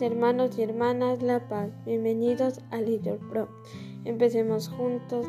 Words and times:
Hermanos 0.00 0.58
y 0.58 0.62
hermanas, 0.62 1.22
La 1.22 1.48
Paz, 1.48 1.70
bienvenidos 1.84 2.60
a 2.70 2.80
Leader 2.80 3.18
Pro. 3.30 3.48
Empecemos 4.06 4.68
juntos 4.68 5.26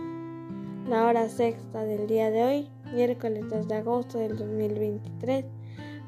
la 0.88 1.06
hora 1.06 1.28
sexta 1.28 1.84
del 1.84 2.08
día 2.08 2.32
de 2.32 2.44
hoy, 2.44 2.70
miércoles 2.94 3.44
2 3.50 3.68
de 3.68 3.76
agosto 3.76 4.20
del 4.20 4.38
2023, 4.38 5.44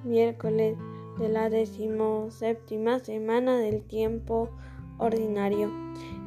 miércoles 0.05 0.77
de 1.19 1.27
la 1.27 1.49
decimoséptima 1.49 2.99
semana 2.99 3.57
del 3.57 3.83
tiempo 3.83 4.49
ordinario. 4.99 5.69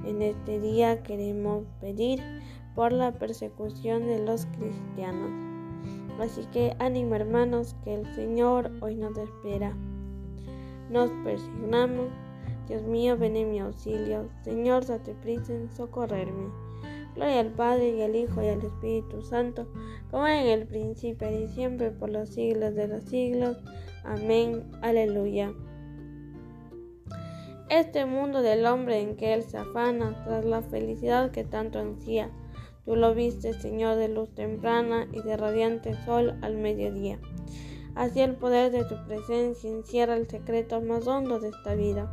En 0.04 0.20
este 0.20 0.60
día 0.60 1.02
queremos 1.02 1.64
pedir 1.80 2.20
por 2.74 2.92
la 2.92 3.12
persecución 3.12 4.06
de 4.06 4.18
los 4.18 4.44
cristianos. 4.58 5.30
Así 6.20 6.44
que 6.52 6.76
ánimo 6.78 7.14
hermanos, 7.14 7.74
que 7.84 7.94
el 7.94 8.14
Señor 8.14 8.70
hoy 8.82 8.96
nos 8.96 9.16
espera. 9.16 9.74
Nos 10.90 11.10
persignamos. 11.24 12.08
Dios 12.68 12.82
mío, 12.82 13.16
ven 13.16 13.36
en 13.36 13.50
mi 13.50 13.60
auxilio. 13.60 14.28
Señor, 14.42 14.86
date 14.86 15.14
prisa 15.14 15.54
en 15.54 15.70
socorrerme. 15.70 16.50
Gloria 17.14 17.40
al 17.40 17.50
Padre 17.50 17.96
y 17.96 18.02
al 18.02 18.14
Hijo 18.14 18.42
y 18.42 18.48
al 18.48 18.62
Espíritu 18.62 19.22
Santo, 19.22 19.66
como 20.10 20.26
en 20.26 20.46
el 20.46 20.66
principio 20.66 21.30
y 21.30 21.48
siempre 21.48 21.90
por 21.90 22.10
los 22.10 22.28
siglos 22.28 22.74
de 22.74 22.88
los 22.88 23.04
siglos. 23.04 23.56
Amén. 24.04 24.64
Aleluya. 24.82 25.52
Este 27.70 28.06
mundo 28.06 28.40
del 28.40 28.64
hombre 28.64 29.00
en 29.00 29.16
que 29.16 29.34
él 29.34 29.42
se 29.42 29.58
afana 29.58 30.22
tras 30.24 30.44
la 30.44 30.62
felicidad 30.62 31.30
que 31.30 31.44
tanto 31.44 31.78
ansía, 31.78 32.30
tú 32.84 32.96
lo 32.96 33.14
viste, 33.14 33.52
Señor, 33.52 33.96
de 33.96 34.08
luz 34.08 34.30
temprana 34.34 35.06
y 35.12 35.20
de 35.20 35.36
radiante 35.36 35.94
sol 36.04 36.38
al 36.40 36.56
mediodía. 36.56 37.18
Así 37.94 38.20
el 38.20 38.36
poder 38.36 38.70
de 38.70 38.84
tu 38.84 38.94
presencia 39.06 39.70
encierra 39.70 40.16
el 40.16 40.28
secreto 40.28 40.80
más 40.80 41.06
hondo 41.06 41.40
de 41.40 41.48
esta 41.48 41.74
vida. 41.74 42.12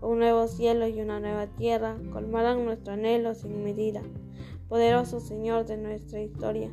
Un 0.00 0.18
nuevo 0.18 0.48
cielo 0.48 0.86
y 0.88 1.00
una 1.00 1.20
nueva 1.20 1.46
tierra 1.46 1.96
colmarán 2.12 2.64
nuestro 2.64 2.94
anhelo 2.94 3.34
sin 3.34 3.62
medida. 3.62 4.02
Poderoso 4.68 5.20
Señor 5.20 5.66
de 5.66 5.76
nuestra 5.76 6.20
historia, 6.20 6.70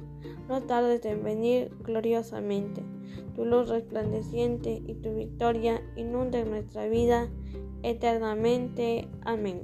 no 0.47 0.61
tardes 0.64 1.06
en 1.06 1.23
venir 1.23 1.69
gloriosamente. 1.83 2.81
Tu 3.36 3.45
luz 3.45 3.69
resplandeciente 3.69 4.81
y 4.86 4.95
tu 4.95 5.13
victoria 5.13 5.81
inunden 5.95 6.50
nuestra 6.50 6.88
vida 6.88 7.30
eternamente. 7.84 9.08
Amén. 9.22 9.63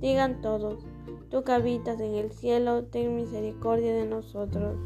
Digan 0.00 0.40
todos, 0.42 0.84
tú 1.30 1.42
que 1.44 1.52
habitas 1.52 1.98
en 2.00 2.14
el 2.14 2.30
cielo, 2.30 2.84
ten 2.84 3.16
misericordia 3.16 3.94
de 3.94 4.06
nosotros. 4.06 4.76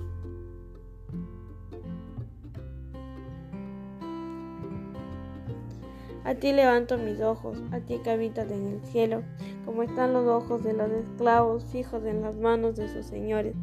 A 6.24 6.34
ti 6.34 6.52
levanto 6.52 6.98
mis 6.98 7.20
ojos, 7.20 7.62
a 7.72 7.80
ti 7.80 7.98
que 8.04 8.10
habitas 8.10 8.50
en 8.50 8.66
el 8.66 8.80
cielo, 8.84 9.22
como 9.64 9.82
están 9.82 10.12
los 10.12 10.26
ojos 10.26 10.62
de 10.62 10.74
los 10.74 10.90
esclavos 10.90 11.64
fijos 11.64 12.04
en 12.04 12.20
las 12.20 12.36
manos 12.36 12.76
de 12.76 12.88
sus 12.88 13.06
señores, 13.06 13.54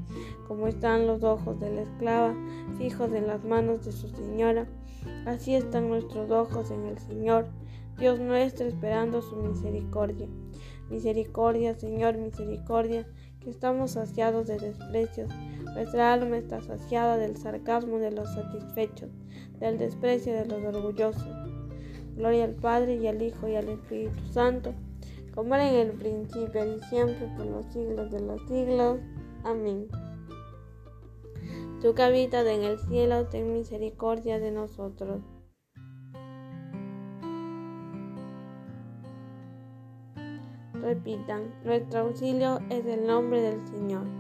como 0.47 0.67
están 0.67 1.05
los 1.05 1.23
ojos 1.23 1.59
de 1.59 1.71
la 1.71 1.81
esclava 1.81 2.33
fijos 2.77 3.13
en 3.13 3.27
las 3.27 3.43
manos 3.43 3.85
de 3.85 3.91
su 3.91 4.07
señora, 4.09 4.67
así 5.25 5.55
están 5.55 5.89
nuestros 5.89 6.31
ojos 6.31 6.71
en 6.71 6.85
el 6.85 6.97
Señor, 6.97 7.47
Dios 7.99 8.19
nuestro, 8.19 8.67
esperando 8.67 9.21
su 9.21 9.35
misericordia. 9.35 10.27
Misericordia, 10.89 11.73
Señor, 11.73 12.17
misericordia, 12.17 13.07
que 13.39 13.49
estamos 13.49 13.91
saciados 13.91 14.47
de 14.47 14.57
desprecios. 14.57 15.31
Nuestra 15.73 16.13
alma 16.13 16.37
está 16.37 16.61
saciada 16.61 17.17
del 17.17 17.37
sarcasmo 17.37 17.97
de 17.97 18.11
los 18.11 18.33
satisfechos, 18.33 19.09
del 19.59 19.77
desprecio 19.77 20.33
de 20.33 20.45
los 20.45 20.63
orgullosos. 20.63 21.46
Gloria 22.17 22.45
al 22.45 22.55
Padre 22.55 22.95
y 22.95 23.07
al 23.07 23.21
Hijo 23.21 23.47
y 23.47 23.55
al 23.55 23.69
Espíritu 23.69 24.19
Santo, 24.31 24.73
como 25.35 25.53
era 25.53 25.69
en 25.69 25.87
el 25.87 25.91
principio 25.91 26.65
y 26.65 26.81
siempre 26.85 27.29
por 27.37 27.45
los 27.45 27.65
siglos 27.67 28.11
de 28.11 28.21
los 28.21 28.41
siglos. 28.47 28.99
Amén. 29.43 29.87
Tú 31.79 31.93
que 31.93 32.01
habitas 32.01 32.45
en 32.47 32.63
el 32.63 32.79
cielo, 32.79 33.27
ten 33.27 33.53
misericordia 33.53 34.39
de 34.39 34.51
nosotros. 34.51 35.21
Repitan, 40.73 41.53
nuestro 41.63 41.99
auxilio 41.99 42.59
es 42.71 42.85
el 42.87 43.05
nombre 43.05 43.41
del 43.41 43.67
Señor. 43.67 44.16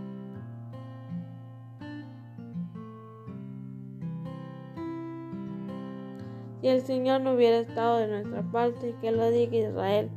Si 6.61 6.67
el 6.67 6.81
Señor 6.81 7.21
no 7.21 7.33
hubiera 7.33 7.59
estado 7.59 7.97
de 7.97 8.07
nuestra 8.07 8.41
parte, 8.51 8.95
que 8.99 9.11
lo 9.11 9.29
diga 9.29 9.57
Israel. 9.57 10.09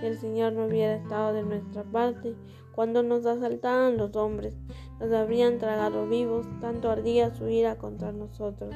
Si 0.00 0.06
el 0.06 0.18
Señor 0.18 0.54
no 0.54 0.66
hubiera 0.66 0.94
estado 0.94 1.32
de 1.32 1.42
nuestra 1.42 1.84
parte, 1.84 2.34
cuando 2.74 3.02
nos 3.02 3.26
asaltaban 3.26 3.98
los 3.98 4.16
hombres, 4.16 4.54
nos 4.98 5.12
habrían 5.12 5.58
tragado 5.58 6.08
vivos, 6.08 6.46
tanto 6.60 6.90
ardía 6.90 7.34
su 7.34 7.48
ira 7.48 7.76
contra 7.76 8.12
nosotros. 8.12 8.74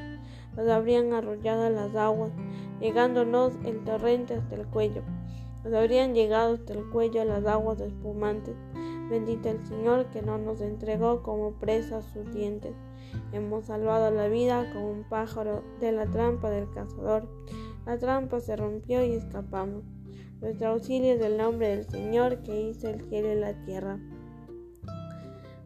Nos 0.54 0.68
habrían 0.68 1.14
arrollado 1.14 1.70
las 1.70 1.96
aguas, 1.96 2.32
llegándonos 2.80 3.54
el 3.64 3.82
torrente 3.84 4.34
hasta 4.34 4.54
el 4.54 4.66
cuello. 4.66 5.02
Nos 5.64 5.72
habrían 5.72 6.14
llegado 6.14 6.54
hasta 6.54 6.74
el 6.74 6.88
cuello 6.90 7.24
las 7.24 7.46
aguas 7.46 7.80
espumantes. 7.80 8.54
Bendito 9.08 9.48
el 9.48 9.64
Señor 9.66 10.06
que 10.10 10.20
no 10.20 10.36
nos 10.36 10.60
entregó 10.60 11.22
como 11.22 11.52
presa 11.52 12.02
sus 12.02 12.32
dientes. 12.34 12.74
Hemos 13.32 13.66
salvado 13.66 14.10
la 14.10 14.28
vida 14.28 14.70
como 14.72 14.90
un 14.90 15.04
pájaro 15.04 15.62
de 15.80 15.92
la 15.92 16.06
trampa 16.06 16.50
del 16.50 16.70
cazador. 16.70 17.28
La 17.84 17.98
trampa 17.98 18.40
se 18.40 18.56
rompió 18.56 19.04
y 19.04 19.12
escapamos. 19.12 19.84
Nuestro 20.40 20.68
auxilio 20.68 21.14
es 21.14 21.20
el 21.20 21.36
nombre 21.38 21.68
del 21.68 21.86
Señor 21.88 22.42
que 22.42 22.68
hizo 22.68 22.88
el 22.88 23.00
cielo 23.08 23.32
y 23.32 23.36
la 23.36 23.54
tierra. 23.64 23.98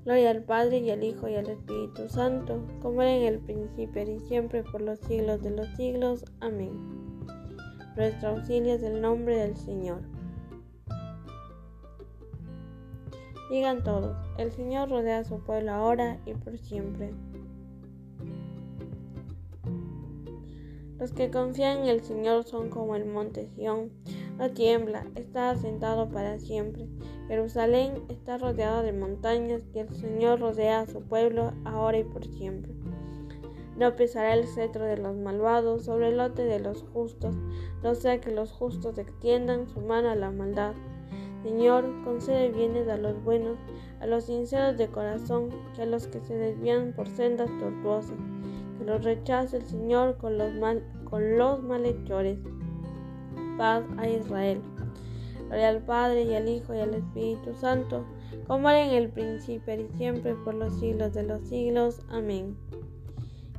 Gloria 0.04 0.30
al 0.30 0.42
Padre 0.44 0.78
y 0.78 0.90
al 0.90 1.04
Hijo 1.04 1.28
y 1.28 1.34
al 1.34 1.50
Espíritu 1.50 2.08
Santo, 2.08 2.66
como 2.80 3.02
era 3.02 3.14
en 3.14 3.22
el 3.24 3.38
principio 3.40 4.02
y 4.02 4.20
siempre 4.20 4.62
por 4.62 4.80
los 4.80 4.98
siglos 5.00 5.42
de 5.42 5.50
los 5.50 5.68
siglos. 5.76 6.24
Amén. 6.40 6.72
Nuestro 7.96 8.30
auxilio 8.30 8.74
es 8.74 8.82
el 8.82 9.00
nombre 9.00 9.36
del 9.36 9.56
Señor. 9.56 10.00
Digan 13.50 13.82
todos, 13.82 14.16
el 14.38 14.52
Señor 14.52 14.88
rodea 14.88 15.18
a 15.18 15.24
su 15.24 15.40
pueblo 15.40 15.72
ahora 15.72 16.18
y 16.24 16.34
por 16.34 16.56
siempre. 16.56 17.12
Los 21.00 21.12
que 21.12 21.30
confían 21.30 21.78
en 21.78 21.86
el 21.86 22.02
Señor 22.02 22.44
son 22.44 22.68
como 22.68 22.94
el 22.94 23.06
monte 23.06 23.48
Sión. 23.56 23.90
No 24.36 24.50
tiembla, 24.50 25.06
está 25.14 25.48
asentado 25.48 26.10
para 26.10 26.38
siempre. 26.38 26.88
Jerusalén 27.26 28.02
está 28.10 28.36
rodeada 28.36 28.82
de 28.82 28.92
montañas 28.92 29.62
y 29.72 29.78
el 29.78 29.88
Señor 29.94 30.40
rodea 30.40 30.80
a 30.80 30.86
su 30.86 31.00
pueblo 31.00 31.54
ahora 31.64 31.96
y 31.96 32.04
por 32.04 32.26
siempre. 32.26 32.74
No 33.78 33.96
pesará 33.96 34.34
el 34.34 34.46
cetro 34.46 34.84
de 34.84 34.98
los 34.98 35.16
malvados 35.16 35.86
sobre 35.86 36.08
el 36.08 36.18
lote 36.18 36.44
de 36.44 36.60
los 36.60 36.82
justos, 36.92 37.34
no 37.82 37.94
sea 37.94 38.20
que 38.20 38.30
los 38.30 38.52
justos 38.52 38.98
extiendan 38.98 39.68
su 39.68 39.80
mano 39.80 40.10
a 40.10 40.16
la 40.16 40.30
maldad. 40.30 40.74
Señor, 41.42 41.86
concede 42.04 42.50
bienes 42.50 42.88
a 42.88 42.98
los 42.98 43.24
buenos, 43.24 43.56
a 44.00 44.06
los 44.06 44.24
sinceros 44.24 44.76
de 44.76 44.88
corazón, 44.88 45.48
que 45.74 45.80
a 45.80 45.86
los 45.86 46.08
que 46.08 46.20
se 46.20 46.34
desvían 46.36 46.92
por 46.92 47.08
sendas 47.08 47.48
tortuosas 47.58 48.18
los 48.84 49.04
rechace 49.04 49.58
el 49.58 49.66
Señor 49.66 50.16
con 50.16 50.38
los, 50.38 50.54
mal, 50.54 50.82
con 51.04 51.38
los 51.38 51.62
malhechores. 51.62 52.38
Paz 53.58 53.84
a 53.98 54.08
Israel. 54.08 54.60
Gloria 55.48 55.68
al 55.68 55.82
Padre 55.84 56.22
y 56.22 56.34
al 56.34 56.48
Hijo 56.48 56.74
y 56.74 56.78
al 56.78 56.94
Espíritu 56.94 57.54
Santo, 57.54 58.04
como 58.46 58.70
era 58.70 58.86
en 58.86 58.94
el 58.94 59.08
principio 59.10 59.74
y 59.74 59.88
siempre 59.96 60.34
por 60.34 60.54
los 60.54 60.78
siglos 60.78 61.12
de 61.12 61.24
los 61.24 61.42
siglos. 61.48 62.00
Amén. 62.08 62.56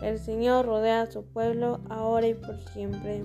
El 0.01 0.17
Señor 0.17 0.65
rodea 0.65 1.01
a 1.01 1.11
su 1.11 1.25
pueblo 1.25 1.81
ahora 1.89 2.27
y 2.27 2.33
por 2.33 2.57
siempre. 2.69 3.23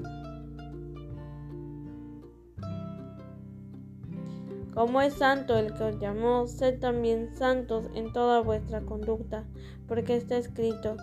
Como 4.75 5.01
es 5.01 5.15
santo 5.15 5.57
el 5.57 5.73
que 5.73 5.85
os 5.85 5.99
llamó, 5.99 6.47
sed 6.47 6.79
también 6.81 7.35
santos 7.35 7.89
en 7.95 8.13
toda 8.13 8.41
vuestra 8.41 8.83
conducta, 8.83 9.45
porque 9.89 10.17
está 10.17 10.37
escrito, 10.37 10.97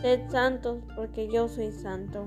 Sed 0.00 0.30
santos 0.30 0.82
porque 0.96 1.28
yo 1.28 1.48
soy 1.48 1.72
santo. 1.72 2.26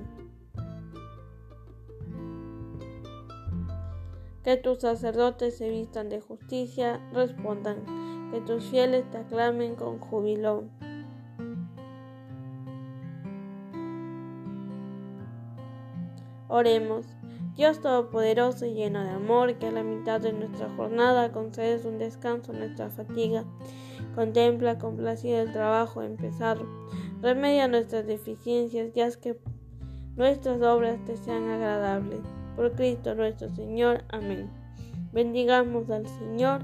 Que 4.43 4.57
tus 4.57 4.79
sacerdotes 4.79 5.57
se 5.57 5.69
vistan 5.69 6.09
de 6.09 6.19
justicia, 6.19 6.99
respondan, 7.13 7.77
que 8.31 8.41
tus 8.41 8.65
fieles 8.65 9.09
te 9.09 9.17
aclamen 9.17 9.75
con 9.75 9.99
júbilo. 9.99 10.65
Oremos. 16.49 17.05
Dios 17.55 17.81
Todopoderoso 17.81 18.65
y 18.65 18.73
lleno 18.73 19.03
de 19.03 19.11
amor, 19.11 19.57
que 19.59 19.67
a 19.67 19.71
la 19.71 19.83
mitad 19.83 20.19
de 20.19 20.33
nuestra 20.33 20.69
jornada 20.75 21.31
concedes 21.31 21.85
un 21.85 21.97
descanso 21.97 22.51
a 22.51 22.55
nuestra 22.55 22.89
fatiga. 22.89 23.43
Contempla 24.15 24.77
complacido 24.77 25.39
el 25.39 25.51
trabajo 25.51 26.01
empezado. 26.01 26.65
Remedia 27.23 27.69
nuestras 27.69 28.05
deficiencias, 28.05 28.91
ya 28.91 29.09
que 29.11 29.39
nuestras 30.17 30.61
obras 30.61 30.99
te 31.05 31.15
sean 31.15 31.49
agradables. 31.49 32.19
Por 32.57 32.73
Cristo 32.73 33.15
nuestro 33.15 33.49
Señor. 33.55 34.03
Amén. 34.09 34.49
Bendigamos 35.13 35.89
al 35.89 36.05
Señor. 36.05 36.59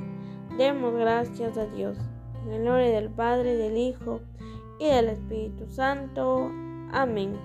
Demos 0.57 0.93
gracias 0.95 1.57
a 1.57 1.65
Dios. 1.67 1.97
En 2.45 2.51
el 2.51 2.65
nombre 2.65 2.91
del 2.91 3.09
Padre, 3.09 3.55
del 3.55 3.77
Hijo 3.77 4.19
y 4.81 4.87
del 4.87 5.07
Espíritu 5.07 5.65
Santo. 5.69 6.51
Amén. 6.91 7.37